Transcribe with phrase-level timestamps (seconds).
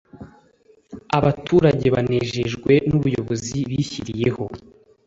[1.17, 4.45] abaturage banejejwe n' ubuyobozi bishyiriyeho